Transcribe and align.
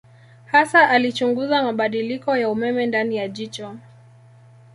Hasa 0.45 0.89
alichunguza 0.89 1.63
mabadiliko 1.63 2.37
ya 2.37 2.49
umeme 2.49 2.85
ndani 2.85 3.15
ya 3.17 3.27
jicho. 3.27 3.75